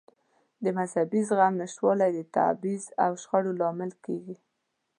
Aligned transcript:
د 0.63 0.65
مذهبي 0.77 1.21
زغم 1.29 1.53
نشتوالی 1.61 2.09
د 2.15 2.19
تبعیض 2.35 2.85
او 3.05 3.11
شخړو 3.23 3.51
لامل 3.61 3.91
کېږي. 4.05 4.35